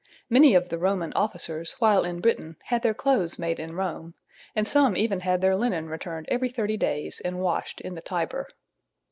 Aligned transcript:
Many 0.31 0.55
of 0.55 0.69
the 0.69 0.79
Roman 0.79 1.13
officers 1.13 1.73
while 1.77 2.03
in 2.05 2.21
Britain 2.21 2.55
had 2.63 2.81
their 2.81 2.95
clothes 2.95 3.37
made 3.37 3.59
in 3.59 3.75
Rome, 3.75 4.15
and 4.55 4.67
some 4.67 4.97
even 4.97 5.19
had 5.19 5.41
their 5.41 5.55
linen 5.55 5.89
returned 5.89 6.25
every 6.29 6.49
thirty 6.49 6.75
days 6.75 7.21
and 7.23 7.39
washed 7.39 7.79
in 7.81 7.93
the 7.93 8.01
Tiber. 8.01 8.47